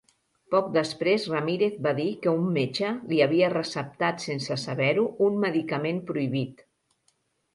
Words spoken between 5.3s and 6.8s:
medicament prohibit.